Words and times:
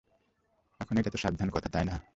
এখন 0.79 0.97
এটা 0.97 1.09
তো 1.09 1.17
সাবধান 1.17 1.49
কথা, 1.49 1.69
তাই 1.69 1.85
না? 1.85 2.01